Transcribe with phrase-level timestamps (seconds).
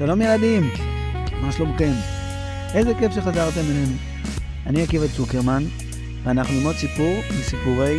[0.00, 0.70] שלום ילדים,
[1.40, 1.92] מה שלומכם?
[2.74, 3.96] איזה כיף שחזרתם אלינו.
[4.66, 5.62] אני עקיבא צוקרמן,
[6.22, 7.98] ואנחנו ללמוד סיפור מסיפורי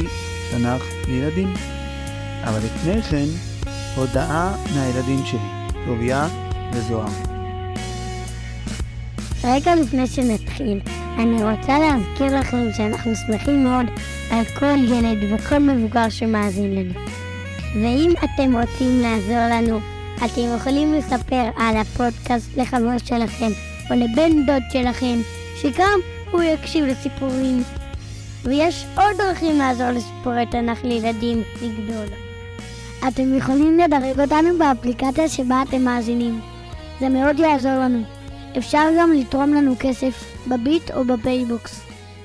[0.51, 1.53] תנ"ך לילדים.
[2.43, 3.25] אבל לפני כן,
[3.95, 5.39] הודעה מהילדים שלי,
[5.85, 6.27] טוביה
[6.73, 7.11] וזוהר.
[9.43, 10.79] רגע לפני שנתחיל,
[11.19, 13.85] אני רוצה להזכיר לכם שאנחנו שמחים מאוד
[14.31, 16.93] על כל ילד וכל מבוגר שמאזין לנו.
[17.75, 19.79] ואם אתם רוצים לעזור לנו,
[20.25, 23.51] אתם יכולים לספר על הפודקאסט לחבר שלכם
[23.89, 25.19] או לבן דוד שלכם,
[25.61, 25.99] שגם
[26.31, 27.63] הוא יקשיב לסיפורים.
[28.43, 32.05] ויש עוד דרכים לעזור לסיפורי תנ"ך לילדים לגדול.
[33.07, 36.39] אתם יכולים לדרג אותנו באפליקציה שבה אתם מאזינים.
[36.99, 38.03] זה מאוד יעזור לנו.
[38.57, 41.81] אפשר גם לתרום לנו כסף בביט או בפייבוקס.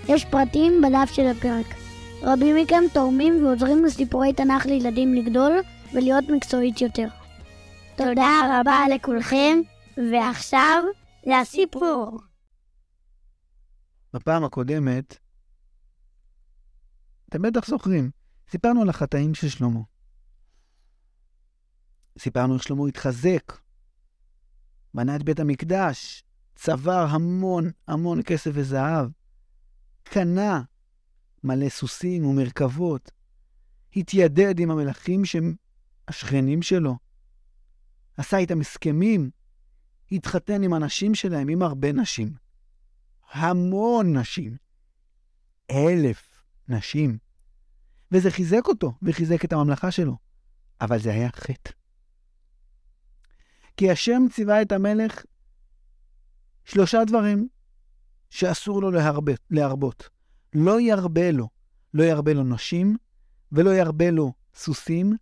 [0.09, 1.75] יש פרטים בדף של הפרק.
[2.23, 5.53] רבים מכם תורמים ועוזרים לסיפורי תנ"ך לילדים לגדול
[5.93, 7.07] ולהיות מקצועית יותר.
[7.97, 9.59] תודה רבה לכולכם,
[9.97, 10.85] ועכשיו
[11.27, 12.21] לסיפור.
[14.13, 15.19] בפעם הקודמת,
[17.29, 18.11] אתם בטח זוכרים,
[18.51, 19.81] סיפרנו על החטאים של שלמה.
[22.19, 23.53] סיפרנו איך שלמה התחזק,
[24.95, 29.09] בנה את בית המקדש, צבר המון המון כסף וזהב,
[30.03, 30.63] קנה
[31.45, 33.11] מלא סוסים ומרכבות,
[33.97, 35.55] התיידד עם המלכים שהם
[36.09, 37.06] השכנים שלו,
[38.17, 39.31] עשה איתם הסכמים,
[40.13, 42.33] התחתן עם הנשים שלהם, עם הרבה נשים.
[43.33, 44.57] המון נשים.
[45.71, 47.19] אלף נשים.
[48.13, 50.17] וזה חיזק אותו, וחיזק את הממלכה שלו.
[50.81, 51.71] אבל זה היה חטא.
[53.77, 55.23] כי השם ציווה את המלך
[56.65, 57.49] שלושה דברים
[58.31, 59.41] שאסור לו להרבות.
[59.51, 60.09] להרבות.
[60.55, 61.49] לא ירבה לו,
[61.95, 62.97] לא ירבה לו נשים,
[63.53, 65.17] ולא ירבה לו סוסים,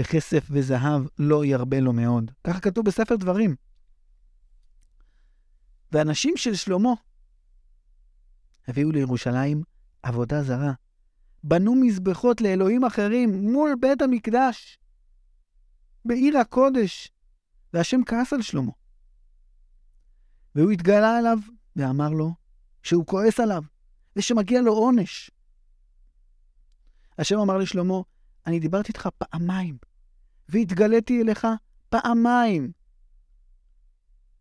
[0.00, 2.30] וכסף וזהב לא ירבה לו מאוד.
[2.44, 3.56] ככה כתוב בספר דברים.
[5.92, 6.92] ואנשים של שלמה
[8.68, 9.62] הביאו לירושלים
[10.02, 10.72] עבודה זרה.
[11.44, 14.78] בנו מזבחות לאלוהים אחרים מול בית המקדש,
[16.04, 17.12] בעיר הקודש,
[17.74, 18.72] והשם כעס על שלמה.
[20.54, 21.38] והוא התגלה אליו
[21.76, 22.34] ואמר לו
[22.82, 23.62] שהוא כועס עליו
[24.16, 25.30] ושמגיע לו עונש.
[27.18, 28.00] השם אמר לשלמה,
[28.46, 29.78] אני דיברתי איתך פעמיים,
[30.50, 31.46] והתגליתי אליך
[31.88, 32.72] פעמיים.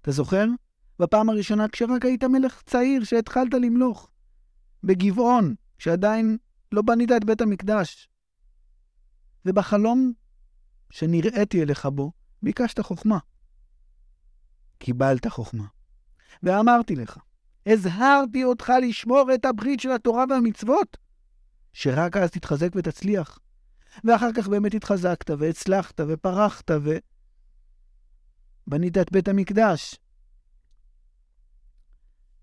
[0.01, 0.45] אתה זוכר?
[0.99, 4.09] בפעם הראשונה כשרק היית מלך צעיר שהתחלת למלוך.
[4.83, 6.37] בגבעון, כשעדיין
[6.71, 8.09] לא בנית את בית המקדש.
[9.45, 10.13] ובחלום
[10.91, 12.11] שנראיתי אליך בו,
[12.43, 13.17] ביקשת חוכמה.
[14.77, 15.65] קיבלת חוכמה.
[16.43, 17.17] ואמרתי לך,
[17.65, 20.97] הזהרתי אותך לשמור את הברית של התורה והמצוות,
[21.73, 23.39] שרק אז תתחזק ותצליח.
[24.03, 26.71] ואחר כך באמת התחזקת, והצלחת, ופרחת,
[28.67, 29.95] ובנית את בית המקדש.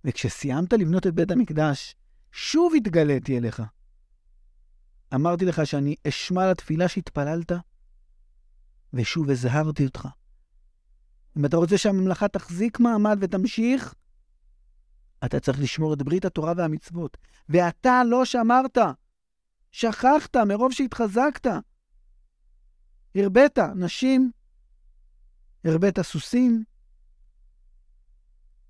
[0.04, 1.94] וכשסיימת לבנות את בית המקדש,
[2.32, 3.62] שוב התגליתי אליך.
[5.14, 7.52] אמרתי לך שאני אשמע לתפילה שהתפללת,
[8.92, 10.08] ושוב הזהרתי אותך.
[11.36, 13.94] אם אתה רוצה שהממלכה תחזיק מעמד ותמשיך,
[15.24, 17.16] אתה צריך לשמור את ברית התורה והמצוות.
[17.48, 18.78] ואתה לא שמרת.
[19.76, 21.46] שכחת מרוב שהתחזקת.
[23.14, 24.30] הרבית נשים,
[25.64, 26.64] הרבית סוסים,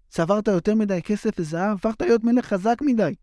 [0.08, 3.14] צברת יותר מדי כסף וזהב, הפכת להיות מלך חזק מדי.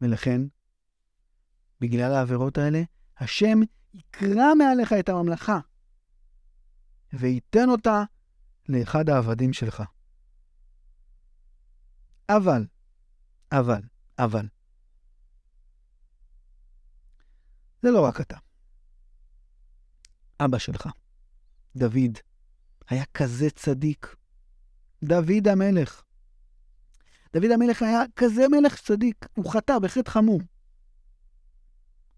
[0.00, 0.40] ולכן,
[1.80, 2.82] בגלל העבירות האלה,
[3.18, 3.58] השם
[3.94, 5.58] יקרע מעליך את הממלכה,
[7.12, 8.02] וייתן אותה
[8.68, 9.82] לאחד העבדים שלך.
[12.28, 12.66] אבל,
[13.52, 13.82] אבל,
[14.18, 14.48] אבל,
[17.84, 18.36] זה לא רק אתה.
[20.40, 20.88] אבא שלך,
[21.76, 22.18] דוד,
[22.88, 24.16] היה כזה צדיק.
[25.02, 26.02] דוד המלך.
[27.32, 30.40] דוד המלך היה כזה מלך צדיק, הוא חטא בחטא חמור.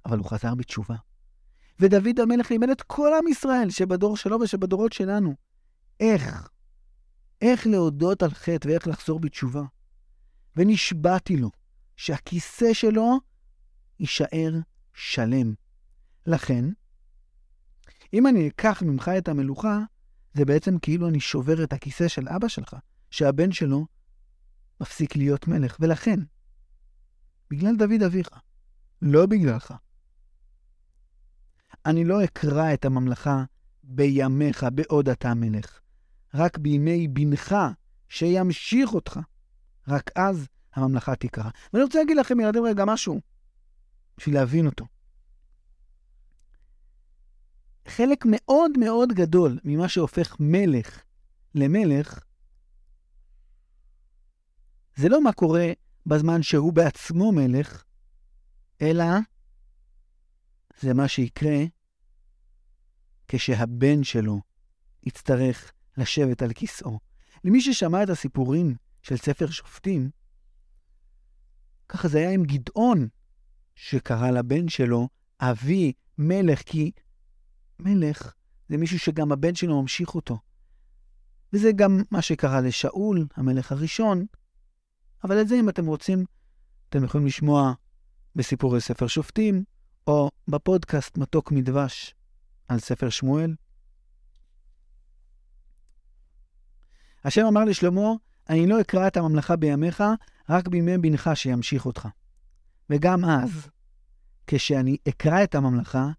[0.07, 0.97] אבל הוא חזר בתשובה.
[1.81, 5.35] ודוד המלך לימד את כל עם ישראל שבדור שלו ושבדורות שלנו.
[6.01, 6.49] איך?
[7.43, 9.63] איך להודות על חטא ואיך לחזור בתשובה.
[10.57, 11.51] ונשבעתי לו
[11.97, 13.19] שהכיסא שלו
[14.01, 14.53] יישאר
[14.97, 15.55] שלם.
[16.27, 16.65] לכן,
[18.15, 19.79] אם אני אקח ממך את המלוכה,
[20.35, 22.77] זה בעצם כאילו אני שובר את הכיסא של אבא שלך,
[23.11, 23.87] שהבן שלו
[24.81, 25.77] מפסיק להיות מלך.
[25.81, 26.21] ולכן,
[27.51, 28.29] בגלל דוד אביך,
[29.03, 29.75] לא בגללך,
[31.87, 33.45] אני לא אקרא את הממלכה
[33.85, 35.81] בימיך בעוד אתה מלך,
[36.35, 37.55] רק בימי בנך,
[38.09, 39.21] שימשיך אותך.
[39.89, 41.51] רק אז הממלכה תקרא.
[41.73, 43.21] ואני רוצה להגיד לכם, ילדים, רגע משהו,
[44.19, 44.87] בשביל להבין אותו.
[47.89, 51.03] חלק מאוד מאוד גדול ממה שהופך מלך
[51.55, 52.25] למלך,
[54.97, 55.67] זה לא מה קורה
[56.07, 57.85] בזמן שהוא בעצמו מלך,
[58.83, 59.05] אלא
[60.81, 61.57] זה מה שיקרה
[63.29, 64.41] כשהבן שלו
[65.03, 66.99] יצטרך לשבת על כיסאו.
[67.45, 70.11] למי ששמע את הסיפורים של ספר שופטים,
[71.89, 73.09] ככה זה היה עם גדעון,
[73.77, 75.09] שקרא לבן שלו
[75.41, 76.91] אבי מלך, כי
[77.79, 78.35] מלך
[78.69, 80.39] זה מישהו שגם הבן שלו ממשיך אותו.
[81.53, 84.27] וזה גם מה שקרה לשאול, המלך הראשון,
[85.25, 86.25] אבל את זה, אם אתם רוצים,
[86.89, 87.73] אתם יכולים לשמוע
[88.37, 89.65] בסיפורי ספר שופטים,
[90.07, 92.15] או בפודקאסט מתוק מדבש
[92.69, 93.55] על ספר שמואל.
[97.25, 98.11] השם אמר לשלמה,
[98.49, 100.03] אני לא אקרא את הממלכה בימיך,
[100.49, 102.09] רק בימי בנך שימשיך אותך.
[102.91, 103.69] וגם אז,
[104.47, 106.11] כשאני אקרא את הממלכה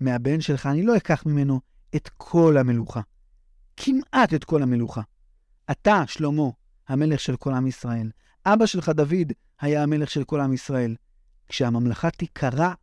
[0.00, 1.60] מהבן שלך, אני לא אקח ממנו
[1.96, 3.00] את כל המלוכה.
[3.76, 5.00] כמעט את כל המלוכה.
[5.70, 6.50] אתה, שלמה,
[6.88, 8.10] המלך של כל עם ישראל.
[8.46, 10.96] אבא שלך, דוד, היה המלך של כל עם ישראל.
[11.48, 12.74] כשהממלכה תיקרע,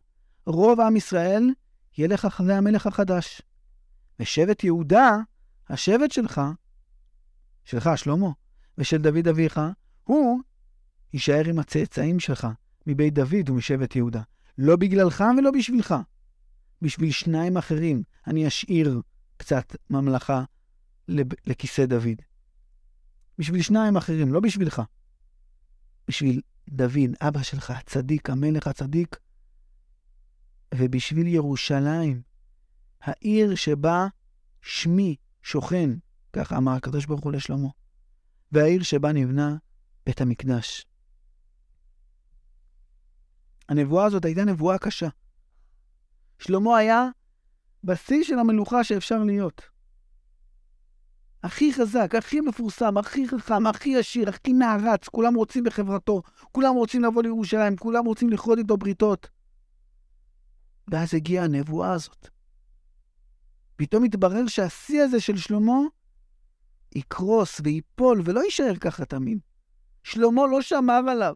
[0.45, 1.49] רוב עם ישראל
[1.97, 3.41] ילך אחרי המלך החדש.
[4.19, 5.17] ושבט יהודה,
[5.69, 6.41] השבט שלך,
[7.65, 8.29] שלך, שלמה,
[8.77, 9.61] ושל דוד אביך,
[10.03, 10.39] הוא
[11.13, 12.47] יישאר עם הצאצאים שלך,
[12.89, 14.21] מבית דוד ומשבט יהודה.
[14.57, 15.95] לא בגללך ולא בשבילך.
[16.81, 19.01] בשביל שניים אחרים אני אשאיר
[19.37, 20.43] קצת ממלכה
[21.47, 22.21] לכיסא דוד.
[23.37, 24.81] בשביל שניים אחרים, לא בשבילך.
[26.07, 29.19] בשביל דוד, אבא שלך, הצדיק, המלך הצדיק,
[30.75, 32.21] ובשביל ירושלים,
[33.01, 34.07] העיר שבה
[34.61, 35.89] שמי שוכן,
[36.33, 37.69] כך אמר הקדוש ברוך הוא לשלמה,
[38.51, 39.55] והעיר שבה נבנה
[40.05, 40.85] בית המקדש.
[43.69, 45.07] הנבואה הזאת הייתה נבואה קשה.
[46.39, 47.07] שלמה היה
[47.83, 49.61] בשיא של המלוכה שאפשר להיות.
[51.43, 56.21] הכי חזק, הכי מפורסם, הכי חכם, הכי עשיר, הכי נערץ, כולם רוצים בחברתו,
[56.51, 59.29] כולם רוצים לבוא לירושלים, כולם רוצים לכרות איתו בריתות.
[60.87, 62.29] ואז הגיעה הנבואה הזאת.
[63.75, 65.79] פתאום התברר שהשיא הזה של שלמה
[66.95, 69.39] יקרוס וייפול ולא יישאר ככה תמיד.
[70.03, 71.33] שלמה לא שמר עליו.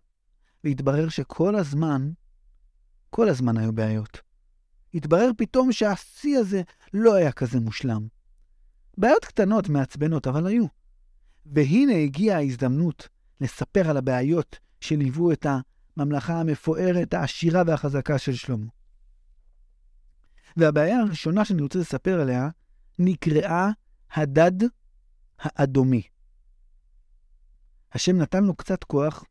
[0.63, 2.12] והתברר שכל הזמן,
[3.15, 4.21] כל הזמן היו בעיות.
[4.94, 6.62] התברר פתאום שהשיא הזה
[6.94, 8.07] לא היה כזה מושלם.
[8.98, 10.65] בעיות קטנות, מעצבנות, אבל היו.
[11.45, 13.07] והנה הגיעה ההזדמנות
[13.42, 15.45] לספר על הבעיות שליוו את
[15.98, 18.68] הממלכה המפוארת, העשירה והחזקה של שלמה.
[20.57, 22.50] והבעיה הראשונה שאני רוצה לספר עליה
[23.00, 23.69] נקראה
[24.13, 24.68] הדד
[25.39, 26.04] האדומי.
[27.92, 29.24] השם נתן לו קצת כוח,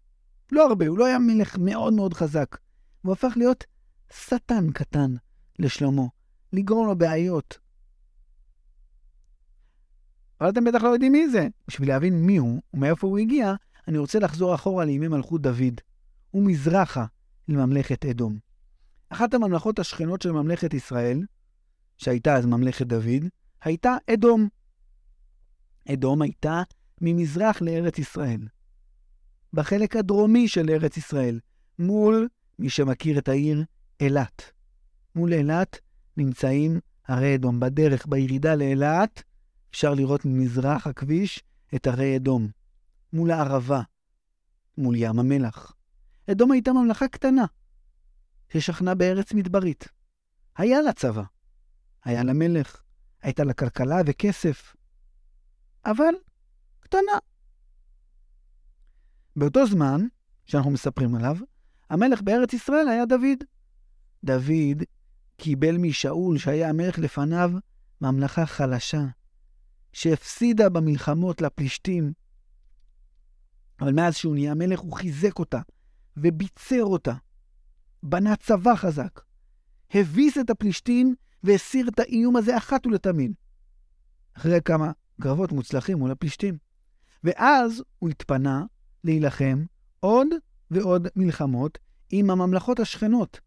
[0.53, 2.57] לא הרבה, הוא לא היה מלך מאוד מאוד חזק.
[3.03, 3.72] הוא הפך להיות
[4.13, 5.15] שטן קטן
[5.59, 6.03] לשלמה,
[6.53, 7.59] לגרום לו בעיות,
[10.43, 11.49] אבל אתם בטח לא יודעים מי זה.
[11.69, 13.55] בשביל להבין מי הוא ומאיפה הוא הגיע,
[13.89, 15.81] אני רוצה לחזור אחורה לימי מלכות דוד,
[16.35, 17.05] ומזרחה
[17.49, 18.39] לממלכת אדום.
[19.09, 21.23] אחת הממלכות השכנות של ממלכת ישראל,
[21.99, 23.25] שהייתה אז ממלכת דוד,
[23.63, 24.49] הייתה אדום.
[25.93, 26.63] אדום הייתה
[27.01, 28.49] ממזרח לארץ ישראל.
[29.53, 31.41] בחלק הדרומי של ארץ ישראל,
[31.79, 32.29] מול,
[32.59, 33.65] מי שמכיר את העיר,
[34.01, 34.43] אילת.
[35.15, 35.79] מול אילת
[36.17, 37.61] נמצאים הרי אדום.
[37.61, 39.23] בדרך, בירידה לאילת,
[39.71, 41.43] אפשר לראות ממזרח הכביש
[41.75, 42.49] את הרי אדום,
[43.13, 43.83] מול הערבה,
[44.79, 45.75] מול ים המלח.
[46.31, 47.45] אדום הייתה ממלכה קטנה,
[48.53, 49.89] ששכנה בארץ מדברית.
[50.57, 51.23] היה לה צבא,
[52.05, 52.83] היה לה מלך,
[53.23, 54.77] הייתה לה כלכלה וכסף,
[55.85, 56.15] אבל
[56.81, 57.19] קטנה.
[59.37, 60.01] באותו זמן
[60.47, 61.37] שאנחנו מספרים עליו,
[61.91, 63.52] המלך בארץ ישראל היה דוד.
[64.25, 64.83] דוד
[65.37, 67.51] קיבל משאול, שהיה המלך לפניו,
[68.01, 69.05] ממלכה חלשה,
[69.93, 72.13] שהפסידה במלחמות לפלישתים.
[73.81, 75.61] אבל מאז שהוא נהיה מלך, הוא חיזק אותה
[76.17, 77.15] וביצר אותה.
[78.03, 79.21] בנה צבא חזק,
[79.95, 83.33] הביס את הפלישתים והסיר את האיום הזה אחת ולתמיד.
[84.35, 86.59] אחרי כמה קרבות מוצלחים מול הפלישתים.
[87.25, 88.65] ואז הוא התפנה
[89.05, 89.65] להילחם
[90.01, 90.27] עוד
[90.71, 91.79] ועוד מלחמות
[92.11, 93.41] עם הממלכות השכנות,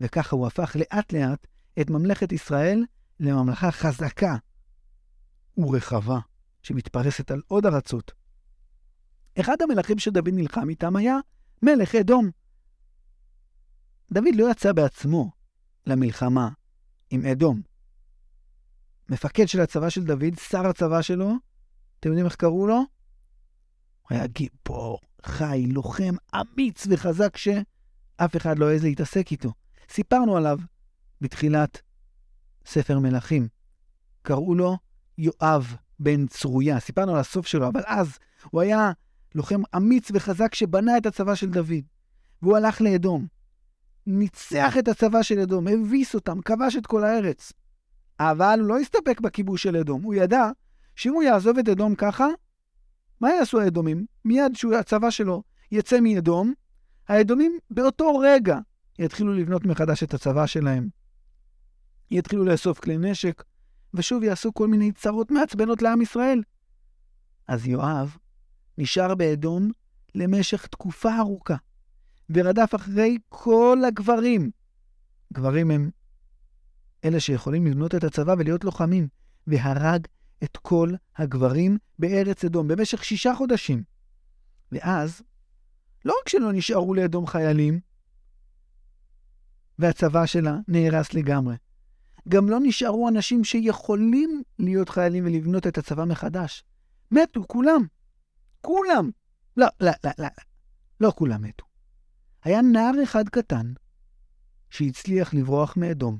[0.00, 1.46] וככה הוא הפך לאט לאט
[1.80, 2.84] את ממלכת ישראל
[3.20, 4.36] לממלכה חזקה
[5.58, 6.18] ורחבה,
[6.62, 8.12] שמתפרסת על עוד ארצות.
[9.40, 11.16] אחד המלכים שדוד נלחם איתם היה
[11.62, 12.30] מלך אדום.
[14.12, 15.30] דוד לא יצא בעצמו
[15.86, 16.48] למלחמה
[17.10, 17.62] עם אדום.
[19.08, 21.32] מפקד של הצבא של דוד, שר הצבא שלו,
[22.00, 22.74] אתם יודעים איך קראו לו?
[22.74, 22.86] הוא
[24.10, 29.52] היה גיבור, חי, לוחם, אמיץ וחזק שאף אחד לא העז להתעסק איתו.
[29.90, 30.58] סיפרנו עליו
[31.20, 31.82] בתחילת
[32.66, 33.48] ספר מלכים.
[34.22, 34.76] קראו לו
[35.18, 36.80] יואב בן צרויה.
[36.80, 38.18] סיפרנו על הסוף שלו, אבל אז
[38.50, 38.92] הוא היה
[39.34, 41.84] לוחם אמיץ וחזק שבנה את הצבא של דוד.
[42.42, 43.26] והוא הלך לאדום.
[44.06, 47.52] ניצח את הצבא של אדום, הביס אותם, כבש את כל הארץ.
[48.20, 50.02] אבל הוא לא הסתפק בכיבוש של אדום.
[50.02, 50.50] הוא ידע
[50.96, 52.26] שאם הוא יעזוב את אדום ככה,
[53.20, 54.06] מה יעשו האדומים?
[54.24, 55.42] מיד שהצבא שלו
[55.72, 56.52] יצא מאדום,
[57.08, 58.58] האדומים באותו רגע
[59.00, 60.88] יתחילו לבנות מחדש את הצבא שלהם.
[62.10, 63.44] יתחילו לאסוף כלי נשק,
[63.94, 66.42] ושוב יעשו כל מיני צרות מעצבנות לעם ישראל.
[67.48, 68.16] אז יואב
[68.78, 69.70] נשאר באדום
[70.14, 71.56] למשך תקופה ארוכה,
[72.30, 74.50] ורדף אחרי כל הגברים.
[75.32, 75.90] גברים הם
[77.04, 79.08] אלה שיכולים לבנות את הצבא ולהיות לוחמים,
[79.46, 80.06] והרג
[80.44, 83.82] את כל הגברים בארץ אדום במשך שישה חודשים.
[84.72, 85.22] ואז,
[86.04, 87.80] לא רק שלא נשארו לאדום חיילים,
[89.80, 91.56] והצבא שלה נהרס לגמרי,
[92.28, 96.64] גם לא נשארו אנשים שיכולים להיות חיילים ולבנות את הצבא מחדש.
[97.10, 97.86] מתו, כולם.
[98.60, 99.10] כולם.
[99.56, 100.28] לא, לא, לא, לא.
[101.00, 101.64] לא כולם מתו.
[102.44, 103.72] היה נער אחד קטן
[104.70, 106.18] שהצליח לברוח מאדום.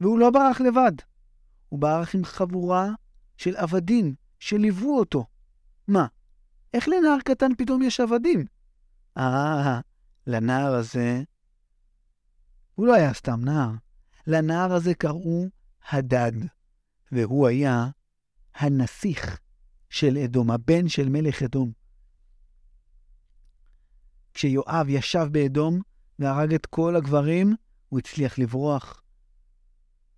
[0.00, 0.92] והוא לא ברח לבד,
[1.68, 2.90] הוא ברח עם חבורה
[3.36, 5.26] של עבדים שליוו אותו.
[5.88, 6.06] מה,
[6.74, 8.46] איך לנער קטן פתאום יש עבדים?
[9.18, 9.80] אה,
[10.26, 11.22] לנער הזה...
[12.82, 13.70] הוא לא היה סתם נער.
[14.26, 15.46] לנער הזה קראו
[15.90, 16.32] הדד,
[17.12, 17.86] והוא היה
[18.54, 19.40] הנסיך
[19.90, 21.72] של אדום, הבן של מלך אדום.
[24.34, 25.80] כשיואב ישב באדום
[26.18, 27.56] והרג את כל הגברים,
[27.88, 29.02] הוא הצליח לברוח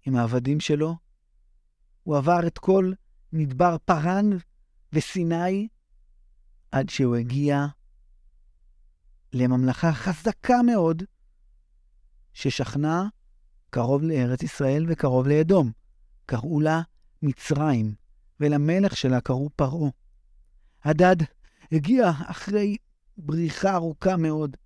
[0.07, 0.97] עם העבדים שלו.
[2.03, 2.93] הוא עבר את כל
[3.33, 4.31] מדבר פרן
[4.93, 5.69] וסיני
[6.73, 7.67] עד שהוא הגיע
[9.33, 11.03] לממלכה חזקה מאוד
[12.35, 13.09] ששכנה
[13.71, 15.73] קרוב לארץ ישראל וקרוב לאדום.
[16.27, 16.83] קראו לה
[17.23, 17.95] מצרים,
[18.41, 19.91] ולמלך שלה קראו פרעה.
[20.85, 21.17] הדד
[21.73, 22.77] הגיע אחרי
[23.17, 24.57] בריחה ארוכה מאוד,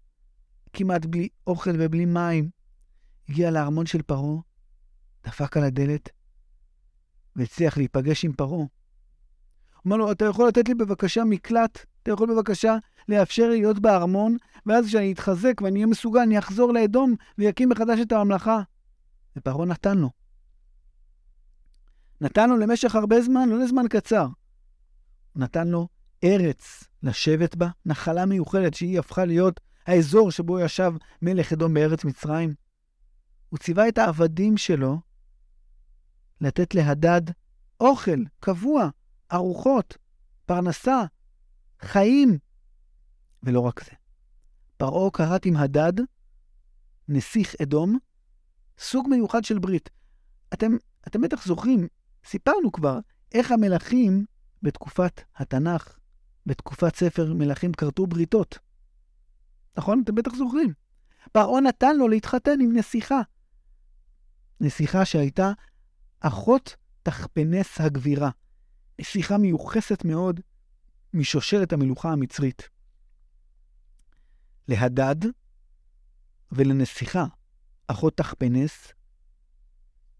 [0.73, 2.51] כמעט בלי אוכל ובלי מים.
[3.29, 4.41] הגיע לארמון של פרעה,
[5.25, 6.09] דפק על הדלת,
[7.37, 8.67] והצליח להיפגש עם פרעה.
[9.87, 11.87] אמר לו, אתה יכול לתת לי בבקשה מקלט?
[12.09, 12.77] אתה יכול בבקשה
[13.09, 14.37] לאפשר להיות בארמון,
[14.67, 18.63] ואז כשאני אתחזק ואני אהיה מסוגל, אני אחזור לאדום ויקים מחדש את הממלכה.
[19.37, 20.11] ופרעה נתן לו.
[22.21, 24.27] נתן לו למשך הרבה זמן, לא לזמן קצר.
[25.37, 25.89] נתן לו
[26.25, 32.55] ארץ לשבת בה, נחלה מיוחדת שהיא הפכה להיות האזור שבו ישב מלך אדום בארץ מצרים.
[33.49, 35.01] הוא ציווה את העבדים שלו
[36.41, 37.23] לתת להדד
[37.81, 38.89] אוכל קבוע,
[39.33, 39.97] ארוחות,
[40.47, 41.03] פרנסה,
[41.81, 42.39] חיים.
[43.43, 43.91] ולא רק זה.
[44.77, 45.93] פרעה כרת עם הדד,
[47.09, 47.99] נסיך אדום,
[48.79, 49.91] סוג מיוחד של ברית.
[50.55, 50.73] אתם,
[51.09, 51.89] אתם בטח זוכרים,
[52.25, 52.99] סיפרנו כבר
[53.33, 54.25] איך המלכים
[54.63, 55.99] בתקופת התנ"ך,
[56.47, 58.59] בתקופת ספר מלכים, כרתו בריתות.
[59.77, 60.03] נכון?
[60.05, 60.73] אתם בטח זוכרים.
[61.33, 63.21] פרעה נתן לו להתחתן עם נסיכה.
[64.61, 65.53] נסיכה שהייתה
[66.21, 68.31] אחות תחפנס הגבירה.
[69.01, 70.41] נסיכה מיוחסת מאוד
[71.15, 72.69] משושלת המלוכה המצרית.
[74.69, 75.17] להדד
[76.53, 77.25] ולנסיכה
[77.87, 78.93] אחות תחפנס,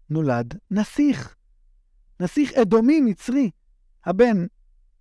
[0.09, 1.35] נולד נסיך.
[2.19, 3.51] נסיך אדומי מצרי,
[4.05, 4.45] הבן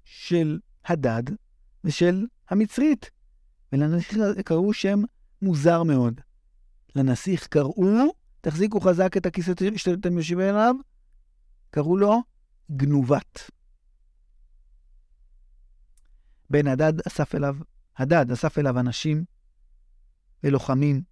[0.04, 1.22] של הדד
[1.84, 3.10] ושל המצרית.
[3.72, 5.02] ולנסיך קראו שם
[5.42, 6.20] מוזר מאוד.
[6.96, 10.74] לנסיך קראו, תחזיקו חזק את הכיסא שאתם יושבים עליו,
[11.70, 12.22] קראו לו
[12.70, 13.50] גנובת.
[16.50, 17.56] בן הדד אסף אליו,
[17.96, 19.24] הדד אסף אליו אנשים
[20.44, 21.02] ולוחמים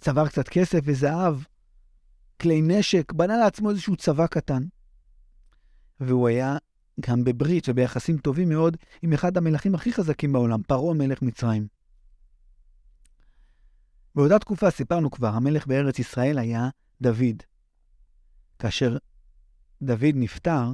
[0.00, 1.36] צבר קצת כסף וזהב,
[2.40, 4.62] כלי נשק, בנה לעצמו איזשהו צבא קטן.
[6.00, 6.56] והוא היה
[7.00, 11.66] גם בברית וביחסים טובים מאוד עם אחד המלכים הכי חזקים בעולם, פרעה מלך מצרים.
[14.14, 16.68] באותה תקופה, סיפרנו כבר, המלך בארץ ישראל היה
[17.00, 17.42] דוד.
[18.58, 18.96] כאשר
[19.82, 20.72] דוד נפטר,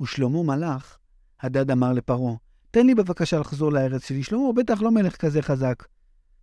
[0.00, 0.98] ושלמה מלך,
[1.40, 2.34] הדד אמר לפרעה,
[2.70, 4.22] תן לי בבקשה לחזור לארץ שלי.
[4.22, 5.84] שלמה הוא בטח לא מלך כזה חזק,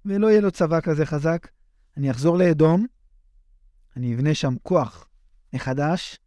[0.05, 1.47] ולא יהיה לו צבא כזה חזק,
[1.97, 2.85] אני אחזור לאדום,
[3.97, 5.07] אני אבנה שם כוח
[5.53, 6.19] מחדש,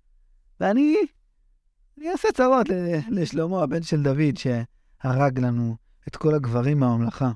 [0.61, 0.97] ואני
[1.99, 2.67] אני אעשה צרות
[3.09, 5.77] לשלמה, הבן של דוד, שהרג לנו
[6.09, 7.31] את כל הגברים מהממלכה.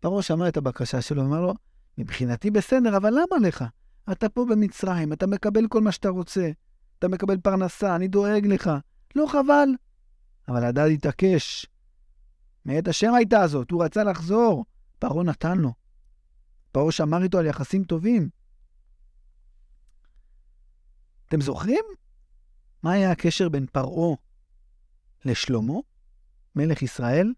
[0.00, 1.54] פרעה שמע את הבקשה שלו ואמר לו,
[1.98, 3.64] מבחינתי בסדר, אבל למה לך?
[4.12, 6.50] אתה פה במצרים, אתה מקבל כל מה שאתה רוצה,
[7.02, 8.70] אתה מקבל פרנסה, אני דואג לך.
[9.16, 9.68] לא חבל?
[10.48, 11.66] אבל הדד התעקש.
[12.64, 14.64] מאת השם הייתה זאת, הוא רצה לחזור,
[14.98, 15.72] פרעה נתן לו.
[16.72, 18.28] פרעה שמר איתו על יחסים טובים.
[21.28, 21.84] אתם זוכרים?
[22.82, 24.16] מה היה הקשר בין פרעה
[25.24, 25.74] לשלמה,
[26.56, 27.32] מלך ישראל?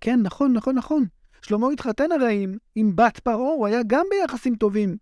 [0.00, 1.04] כן, נכון, נכון, נכון.
[1.42, 4.96] שלמה התחתן הרי עם, עם בת פרעה, הוא היה גם ביחסים טובים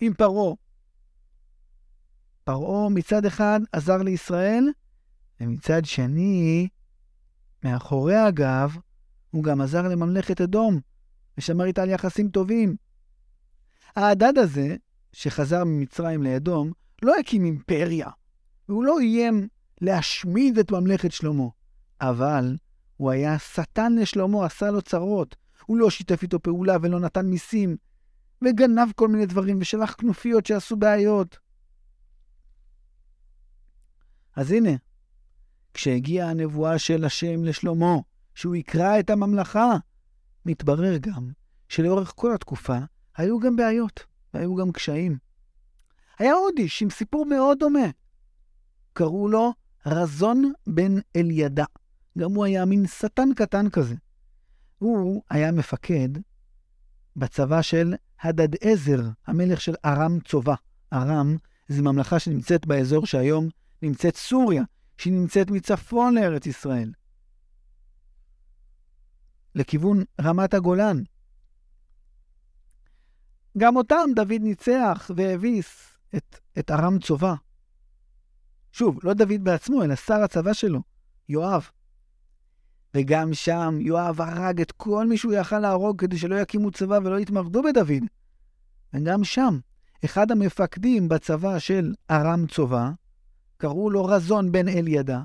[0.00, 0.54] עם פרעה.
[2.46, 4.64] פרעה מצד אחד עזר לישראל,
[5.40, 6.68] ומצד שני,
[7.64, 8.76] מאחורי הגב,
[9.30, 10.80] הוא גם עזר לממלכת אדום,
[11.38, 12.76] ושמר איתה על יחסים טובים.
[13.96, 14.76] ההדד הזה,
[15.12, 16.72] שחזר ממצרים לאדום,
[17.02, 18.08] לא הקים אימפריה,
[18.68, 19.48] והוא לא איים
[19.80, 21.48] להשמיד את ממלכת שלמה,
[22.00, 22.56] אבל
[22.96, 25.36] הוא היה שטן לשלמה, עשה לו צרות.
[25.66, 27.76] הוא לא שיתף איתו פעולה ולא נתן מיסים,
[28.44, 31.45] וגנב כל מיני דברים ושלח כנופיות שעשו בעיות.
[34.36, 34.70] אז הנה,
[35.74, 37.96] כשהגיעה הנבואה של השם לשלמה,
[38.34, 39.76] שהוא יקרא את הממלכה,
[40.46, 41.30] מתברר גם
[41.68, 42.78] שלאורך כל התקופה
[43.16, 45.18] היו גם בעיות, והיו גם קשיים.
[46.18, 47.86] היה עוד איש עם סיפור מאוד דומה.
[48.92, 49.52] קראו לו
[49.86, 51.64] רזון בן אלידע.
[52.18, 53.94] גם הוא היה מין שטן קטן כזה.
[54.78, 56.08] הוא היה מפקד
[57.16, 60.54] בצבא של הדד עזר, המלך של ארם צובה.
[60.92, 61.36] ארם
[61.68, 63.48] זו ממלכה שנמצאת באזור שהיום
[63.82, 64.62] נמצאת סוריה,
[64.98, 66.92] שהיא נמצאת מצפון לארץ ישראל.
[69.54, 71.02] לכיוון רמת הגולן.
[73.58, 77.34] גם אותם דוד ניצח והביס את, את ארם צובה.
[78.72, 80.80] שוב, לא דוד בעצמו, אלא שר הצבא שלו,
[81.28, 81.68] יואב.
[82.94, 87.18] וגם שם יואב הרג את כל מי שהוא יכל להרוג כדי שלא יקימו צבא ולא
[87.18, 88.02] יתמרדו בדוד.
[88.94, 89.58] וגם שם,
[90.04, 92.90] אחד המפקדים בצבא של ארם צובה,
[93.56, 95.20] קראו לו רזון בן אלידע,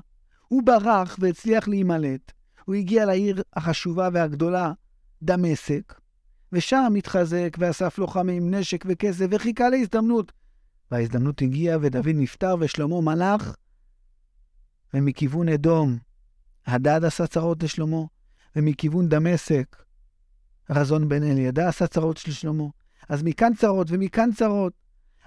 [0.48, 2.32] הוא ברח והצליח להימלט.
[2.64, 4.72] הוא הגיע לעיר החשובה והגדולה,
[5.22, 6.00] דמשק,
[6.52, 10.32] ושם התחזק ואסף לוחמים, נשק וכסף וחיכה להזדמנות.
[10.90, 13.54] וההזדמנות הגיעה ודוד נפטר ושלמה מלך,
[14.94, 15.98] ומכיוון אדום
[16.66, 18.02] הדד עשה צרות לשלמה,
[18.56, 19.76] ומכיוון דמשק,
[20.70, 22.64] רזון בן אלידע עשה צרות של שלמה.
[23.08, 24.72] אז מכאן צרות ומכאן צרות.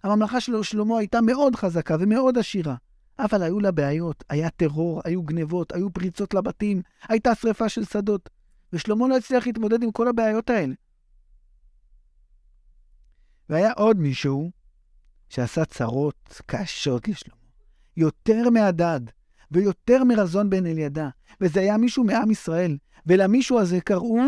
[0.03, 2.75] הממלכה של שלמה הייתה מאוד חזקה ומאוד עשירה,
[3.19, 8.29] אבל היו לה בעיות, היה טרור, היו גנבות, היו פריצות לבתים, הייתה שרפה של שדות,
[8.73, 10.73] ושלמה לא הצליח להתמודד עם כל הבעיות האלה.
[13.49, 14.51] והיה עוד מישהו
[15.29, 17.35] שעשה צרות קשות לשלמה,
[17.97, 19.01] יותר מהדד,
[19.51, 21.09] ויותר מרזון בן אלידע,
[21.41, 24.25] וזה היה מישהו מעם ישראל, ולמישהו הזה קראו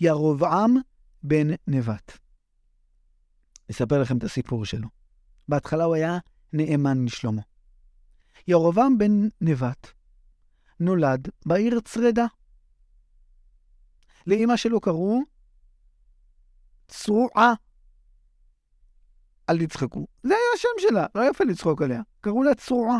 [0.00, 0.76] ירבעם
[1.22, 2.18] בן נבט.
[3.70, 4.88] אספר לכם את הסיפור שלו.
[5.48, 6.18] בהתחלה הוא היה
[6.52, 7.42] נאמן משלמה.
[8.48, 9.86] ירבעם בן נבט
[10.80, 12.26] נולד בעיר צרדה.
[14.26, 15.20] לאימא שלו קראו
[16.88, 17.52] צרועה.
[19.48, 20.06] אל תצחקו.
[20.22, 22.02] זה היה השם שלה, לא יפה לצחוק עליה.
[22.20, 22.98] קראו לה צרועה.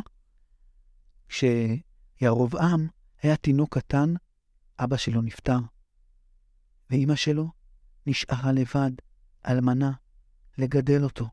[1.29, 2.89] כשירובעם
[3.23, 4.15] היה תינוק קטן,
[4.79, 5.59] אבא שלו נפטר,
[6.91, 7.51] ואימא שלו
[8.07, 8.91] נשארה לבד,
[9.47, 9.93] אלמנה,
[10.59, 11.29] לגדל אותו.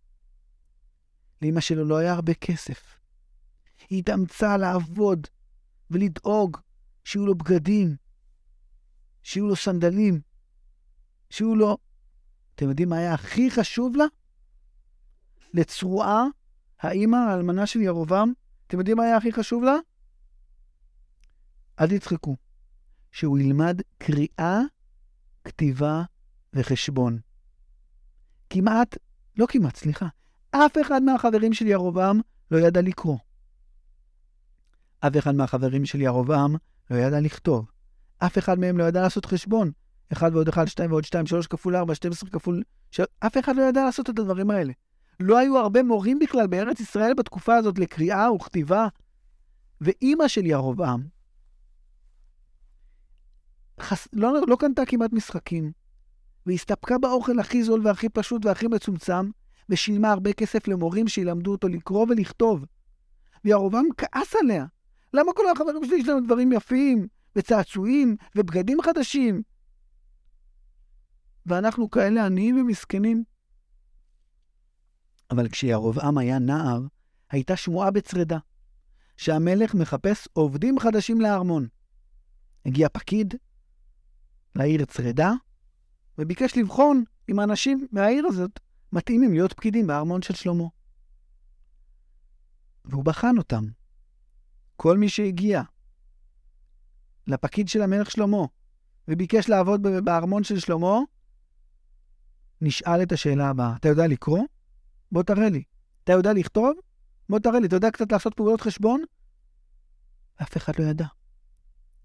[1.42, 3.05] לאמא שלו לא היה הרבה כסף.
[3.90, 5.28] היא התאמצה לעבוד
[5.92, 6.58] ולדאוג
[7.04, 7.96] שיהיו לו בגדים,
[9.24, 10.22] שיהיו לו סנדלים,
[11.30, 11.78] שיהיו לו...
[12.56, 14.06] אתם יודעים מה היה הכי חשוב לה?
[15.54, 16.24] לצרועה,
[16.80, 18.34] האימא, האלמנה של ירובעם,
[18.68, 19.76] אתם יודעים מה היה הכי חשוב לה?
[21.80, 22.36] אל תצחקו.
[23.16, 24.60] שהוא ילמד קריאה,
[25.44, 26.04] כתיבה
[26.54, 27.20] וחשבון.
[28.50, 28.98] כמעט,
[29.38, 30.08] לא כמעט, סליחה,
[30.52, 32.20] אף אחד מהחברים של ירובעם
[32.52, 33.18] לא ידע לקרוא.
[35.08, 36.56] אף אחד מהחברים של ירובעם
[36.92, 37.66] לא ידע לכתוב.
[38.18, 39.72] אף אחד מהם לא ידע לעשות חשבון.
[40.14, 42.64] 1 ועוד 1, 2 ועוד 2, 3 כפול 4, 12 כפול...
[42.92, 43.02] ש...
[43.20, 44.74] אף אחד לא ידע לעשות את הדברים האלה.
[45.20, 48.88] לא היו הרבה מורים בכלל בארץ ישראל בתקופה הזאת לקריאה וכתיבה.
[49.82, 51.08] ואימא של ירובעם
[53.80, 54.08] חס...
[54.14, 55.72] לא, לא קנתה כמעט משחקים,
[56.46, 59.30] והסתפקה באוכל הכי זול והכי פשוט והכי מצומצם,
[59.70, 62.66] ושילמה הרבה כסף למורים שילמדו אותו לקרוא ולכתוב.
[63.46, 64.66] וירובעם כעס עליה.
[65.16, 69.42] למה כל החברים שלי יש לנו דברים יפים, וצעצועים, ובגדים חדשים?
[71.46, 73.24] ואנחנו כאלה עניים ומסכנים.
[75.32, 76.82] אבל כשירובעם היה נער,
[77.30, 78.38] הייתה שמועה בצרדה,
[79.18, 81.68] שהמלך מחפש עובדים חדשים לארמון.
[82.66, 83.34] הגיע פקיד
[84.56, 85.34] לעיר צרדה,
[86.18, 88.60] וביקש לבחון אם האנשים מהעיר הזאת
[88.94, 90.68] מתאימים להיות פקידים בארמון של שלמה.
[92.86, 93.66] והוא בחן אותם.
[94.76, 95.62] כל מי שהגיע
[97.28, 98.46] לפקיד של המלך שלמה
[99.08, 101.00] וביקש לעבוד בארמון של שלמה,
[102.62, 104.46] נשאל את השאלה הבאה, אתה יודע לקרוא?
[105.12, 105.64] בוא תראה לי.
[106.04, 106.74] אתה יודע לכתוב?
[107.30, 109.04] בוא תראה לי, אתה יודע קצת לעשות פעולות חשבון?
[110.42, 111.06] אף אחד לא ידע.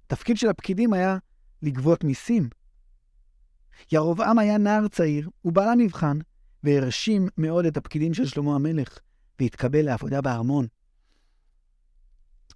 [0.07, 1.19] התפקיד של הפקידים היה
[1.63, 2.49] לגבות מיסים.
[3.93, 6.19] ירבעם היה נער צעיר, הוא בעל המבחן,
[6.65, 8.99] והרשים מאוד את הפקידים של שלמה המלך,
[9.41, 10.67] והתקבל לעבודה בארמון.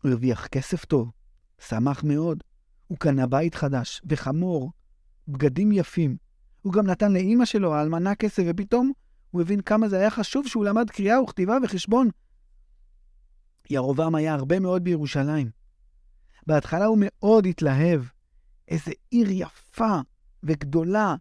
[0.05, 1.11] הוא הרוויח כסף טוב,
[1.69, 2.43] שמח מאוד.
[2.87, 4.73] הוא קנה בית חדש, וחמור,
[5.29, 6.17] בגדים יפים.
[6.63, 8.93] הוא גם נתן לאימא שלו, האלמנה, כסף, ופתאום
[9.31, 12.09] הוא הבין כמה זה היה חשוב שהוא למד קריאה וכתיבה וחשבון.
[13.71, 15.51] ירובעם היה הרבה מאוד בירושלים.
[16.47, 18.03] בהתחלה הוא מאוד התלהב.
[18.69, 19.99] איזה עיר יפה
[20.43, 21.15] וגדולה,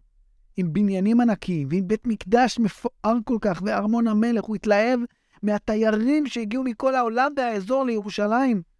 [0.56, 4.44] עם בניינים ענקיים, ועם בית מקדש מפואר כל כך, וארמון המלך.
[4.44, 5.00] הוא התלהב
[5.42, 8.73] מהתיירים שהגיעו מכל העולם והאזור לירושלים.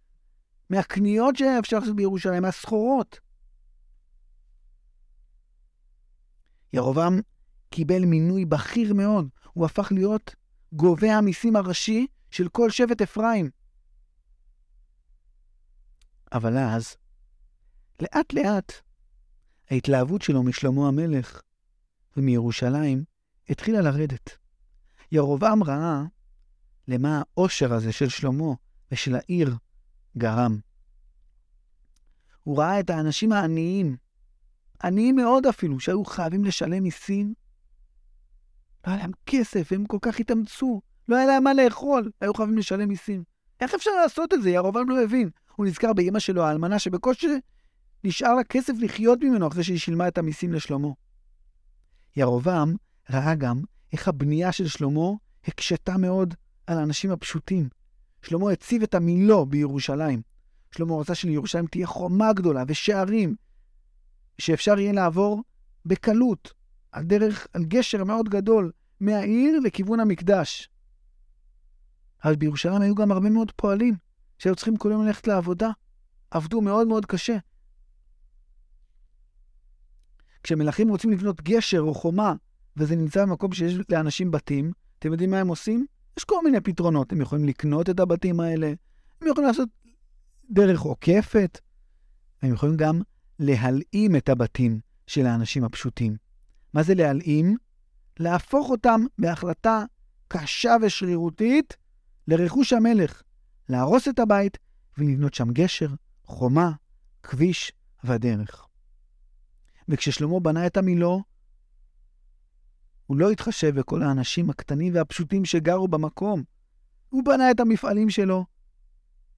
[0.69, 3.19] מהקניות שהיה אפשר לעשות בירושלים, מהסחורות.
[6.73, 7.19] ירובעם
[7.69, 9.29] קיבל מינוי בכיר מאוד.
[9.53, 10.35] הוא הפך להיות
[10.73, 13.49] גובה המיסים הראשי של כל שבט אפרים.
[16.31, 16.95] אבל אז,
[18.01, 18.71] לאט לאט,
[19.69, 21.41] ההתלהבות שלו משלמה המלך
[22.17, 23.03] ומירושלים
[23.49, 24.37] התחילה לרדת.
[25.11, 26.03] ירובעם ראה
[26.87, 28.53] למה העושר הזה של שלמה
[28.91, 29.55] ושל העיר
[30.17, 30.59] גרם.
[32.43, 33.97] הוא ראה את האנשים העניים,
[34.83, 37.33] עניים מאוד אפילו, שהיו חייבים לשלם מיסים.
[38.87, 42.57] לא היה להם כסף, הם כל כך התאמצו, לא היה להם מה לאכול, היו חייבים
[42.57, 43.23] לשלם מיסים.
[43.61, 44.49] איך אפשר לעשות את זה?
[44.49, 45.29] ירובעם לא הבין.
[45.55, 47.27] הוא נזכר באמא שלו, האלמנה, שבקושי
[48.03, 50.87] נשאר לה כסף לחיות ממנו אחרי שהיא שילמה את המיסים לשלמה.
[52.15, 52.75] ירובעם
[53.09, 53.61] ראה גם
[53.93, 55.09] איך הבנייה של שלמה
[55.47, 56.33] הקשתה מאוד
[56.67, 57.69] על האנשים הפשוטים.
[58.25, 60.21] שלמה הציב את המילו בירושלים.
[60.71, 63.35] שלמה רצה שלירושלים תהיה חומה גדולה ושערים,
[64.37, 65.43] שאפשר יהיה לעבור
[65.85, 66.53] בקלות,
[66.91, 70.69] על דרך, על גשר מאוד גדול, מהעיר לכיוון המקדש.
[72.23, 73.95] אבל בירושלים היו גם הרבה מאוד פועלים,
[74.39, 75.69] שהיו צריכים כל יום ללכת לעבודה.
[76.31, 77.37] עבדו מאוד מאוד קשה.
[80.43, 82.33] כשמלכים רוצים לבנות גשר או חומה,
[82.77, 85.85] וזה נמצא במקום שיש לאנשים בתים, אתם יודעים מה הם עושים?
[86.17, 87.11] יש כל מיני פתרונות.
[87.11, 88.73] הם יכולים לקנות את הבתים האלה,
[89.21, 89.69] הם יכולים לעשות
[90.51, 91.59] דרך עוקפת,
[92.41, 93.01] הם יכולים גם
[93.39, 96.17] להלאים את הבתים של האנשים הפשוטים.
[96.73, 97.57] מה זה להלאים?
[98.19, 99.83] להפוך אותם בהחלטה
[100.27, 101.77] קשה ושרירותית
[102.27, 103.21] לרכוש המלך,
[103.69, 104.57] להרוס את הבית
[104.97, 105.89] ולבנות שם גשר,
[106.25, 106.71] חומה,
[107.23, 107.71] כביש
[108.03, 108.67] ודרך.
[109.89, 111.23] וכששלמה בנה את המילו,
[113.05, 116.43] הוא לא התחשב בכל האנשים הקטנים והפשוטים שגרו במקום.
[117.09, 118.45] הוא בנה את המפעלים שלו,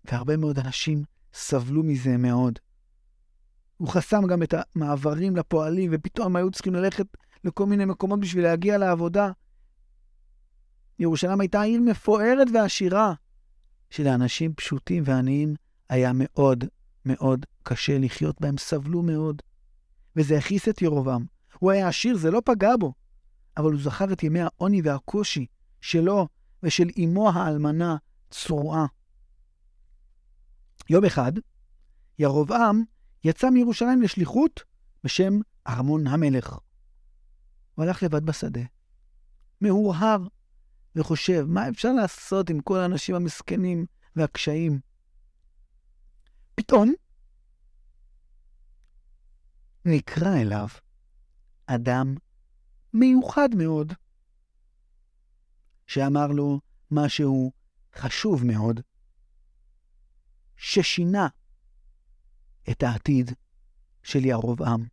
[0.05, 1.03] והרבה מאוד אנשים
[1.33, 2.59] סבלו מזה מאוד.
[3.77, 7.05] הוא חסם גם את המעברים לפועלים, ופתאום היו צריכים ללכת
[7.43, 9.31] לכל מיני מקומות בשביל להגיע לעבודה.
[10.99, 13.13] ירושלים הייתה עיר מפוארת ועשירה,
[13.89, 15.55] שלאנשים פשוטים ועניים
[15.89, 16.63] היה מאוד
[17.05, 19.41] מאוד קשה לחיות בהם, סבלו מאוד.
[20.15, 21.25] וזה הכעיס את ירובעם.
[21.59, 22.93] הוא היה עשיר, זה לא פגע בו.
[23.57, 25.45] אבל הוא זכר את ימי העוני והקושי
[25.81, 26.27] שלו
[26.63, 27.95] ושל אמו האלמנה
[28.29, 28.85] צרועה.
[30.89, 31.31] יום אחד,
[32.19, 32.83] ירובעם
[33.23, 34.63] יצא מירושלים לשליחות
[35.03, 35.33] בשם
[35.67, 36.57] ארמון המלך.
[37.75, 38.61] הוא הלך לבד בשדה,
[39.61, 40.27] מהורהר,
[40.95, 44.79] וחושב, מה אפשר לעשות עם כל האנשים המסכנים והקשיים?
[46.55, 46.93] פתאום
[49.85, 50.67] נקרא אליו
[51.65, 52.15] אדם
[52.99, 53.93] מיוחד מאוד,
[55.87, 56.59] שאמר לו
[56.91, 57.51] משהו
[57.95, 58.79] חשוב מאוד,
[60.55, 61.27] ששינה
[62.71, 63.31] את העתיד
[64.03, 64.83] של ירבעם,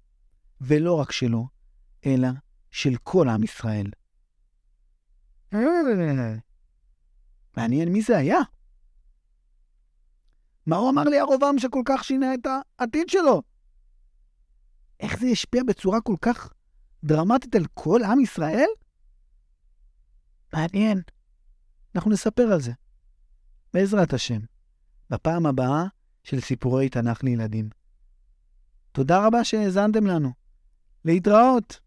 [0.61, 1.49] ולא רק שלו,
[2.07, 2.29] אלא
[2.71, 3.91] של כל עם ישראל.
[7.57, 8.39] מעניין מי זה היה.
[10.67, 12.47] מה הוא אמר לירבעם שכל כך שינה את
[12.79, 13.43] העתיד שלו?
[15.01, 16.53] איך זה השפיע בצורה כל כך
[17.05, 18.69] דרמטית על כל עם ישראל?
[20.53, 21.03] מעניין.
[21.95, 22.73] אנחנו נספר על זה.
[23.75, 24.41] בעזרת השם.
[25.11, 25.85] בפעם הבאה
[26.23, 27.69] של סיפורי תנ"ך לילדים.
[28.93, 30.33] תודה רבה שהאזנתם לנו.
[31.05, 31.81] להתראות.